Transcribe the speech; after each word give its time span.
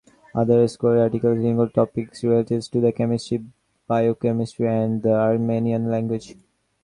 Other 0.33 0.67
scholarly 0.67 1.01
articles 1.03 1.37
included 1.45 1.75
topics 1.75 2.23
related 2.23 2.63
to 2.63 2.91
chemistry, 2.91 3.45
biochemistry, 3.85 4.67
and 4.67 5.03
the 5.03 5.13
Armenian 5.13 5.91
language. 5.91 6.35